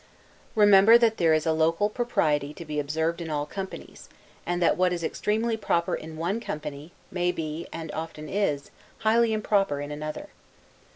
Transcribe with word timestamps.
Remember 0.55 0.97
that 0.97 1.17
there 1.17 1.31
is 1.35 1.45
a 1.45 1.53
local 1.53 1.87
propriety 1.87 2.55
to 2.55 2.65
be 2.65 2.79
observed 2.79 3.21
in 3.21 3.29
all 3.29 3.45
companies; 3.45 4.09
and 4.47 4.59
that 4.59 4.75
what 4.75 4.91
is 4.91 5.03
extremely 5.03 5.55
proper 5.55 5.93
in 5.93 6.17
one 6.17 6.39
company, 6.39 6.91
may 7.11 7.31
be, 7.31 7.67
and 7.71 7.91
often 7.91 8.27
is, 8.27 8.71
highly 9.01 9.31
improper 9.31 9.79
in 9.79 9.91
another. 9.91 10.29